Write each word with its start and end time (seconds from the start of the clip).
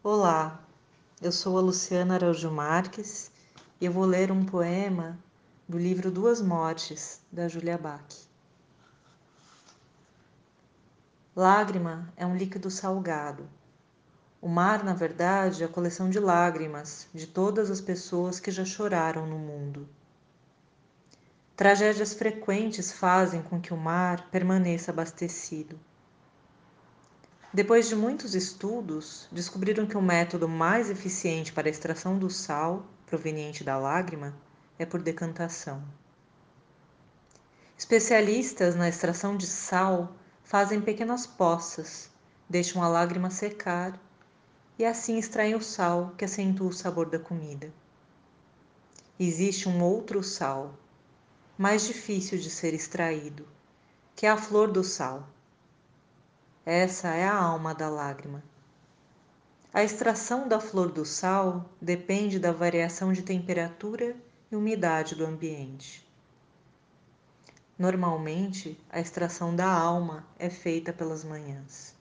Olá, 0.00 0.60
eu 1.20 1.32
sou 1.32 1.58
a 1.58 1.60
Luciana 1.60 2.14
Araújo 2.14 2.48
Marques 2.52 3.32
e 3.80 3.84
eu 3.84 3.90
vou 3.90 4.04
ler 4.04 4.30
um 4.30 4.44
poema 4.44 5.18
do 5.68 5.76
livro 5.76 6.08
Duas 6.08 6.40
Mortes, 6.40 7.20
da 7.32 7.48
Julia 7.48 7.76
Bach. 7.76 8.06
Lágrima 11.34 12.12
é 12.16 12.24
um 12.24 12.36
líquido 12.36 12.70
salgado. 12.70 13.50
O 14.40 14.48
mar, 14.48 14.84
na 14.84 14.94
verdade, 14.94 15.64
é 15.64 15.66
a 15.66 15.68
coleção 15.68 16.08
de 16.08 16.20
lágrimas 16.20 17.08
de 17.12 17.26
todas 17.26 17.68
as 17.68 17.80
pessoas 17.80 18.38
que 18.38 18.52
já 18.52 18.64
choraram 18.64 19.26
no 19.26 19.36
mundo. 19.36 19.88
Tragédias 21.56 22.14
frequentes 22.14 22.92
fazem 22.92 23.42
com 23.42 23.60
que 23.60 23.74
o 23.74 23.76
mar 23.76 24.28
permaneça 24.30 24.92
abastecido. 24.92 25.76
Depois 27.50 27.88
de 27.88 27.96
muitos 27.96 28.34
estudos, 28.34 29.26
descobriram 29.32 29.86
que 29.86 29.96
o 29.96 30.02
método 30.02 30.46
mais 30.46 30.90
eficiente 30.90 31.50
para 31.50 31.66
a 31.66 31.70
extração 31.70 32.18
do 32.18 32.28
sal 32.28 32.84
proveniente 33.06 33.64
da 33.64 33.78
lágrima 33.78 34.36
é 34.78 34.84
por 34.84 35.00
decantação. 35.00 35.82
Especialistas 37.76 38.76
na 38.76 38.86
extração 38.86 39.34
de 39.34 39.46
sal 39.46 40.14
fazem 40.44 40.78
pequenas 40.78 41.26
poças, 41.26 42.10
deixam 42.46 42.82
a 42.82 42.88
lágrima 42.88 43.30
secar 43.30 43.98
e 44.78 44.84
assim 44.84 45.16
extraem 45.16 45.54
o 45.54 45.62
sal 45.62 46.12
que 46.18 46.26
acentua 46.26 46.68
o 46.68 46.72
sabor 46.72 47.08
da 47.08 47.18
comida. 47.18 47.72
Existe 49.18 49.70
um 49.70 49.82
outro 49.82 50.22
sal, 50.22 50.74
mais 51.56 51.86
difícil 51.86 52.38
de 52.38 52.50
ser 52.50 52.74
extraído, 52.74 53.48
que 54.14 54.26
é 54.26 54.30
a 54.30 54.36
flor 54.36 54.70
do 54.70 54.84
sal 54.84 55.26
essa 56.70 57.08
é 57.14 57.24
a 57.24 57.34
alma 57.34 57.74
da 57.74 57.88
lágrima. 57.88 58.44
A 59.72 59.82
extração 59.82 60.46
da 60.46 60.60
flor 60.60 60.92
do 60.92 61.02
sal 61.02 61.64
depende 61.80 62.38
da 62.38 62.52
variação 62.52 63.10
de 63.10 63.22
temperatura 63.22 64.14
e 64.52 64.54
umidade 64.54 65.14
do 65.14 65.24
ambiente. 65.24 66.06
Normalmente, 67.78 68.78
a 68.90 69.00
extração 69.00 69.56
da 69.56 69.66
alma 69.66 70.26
é 70.38 70.50
feita 70.50 70.92
pelas 70.92 71.24
manhãs. 71.24 71.94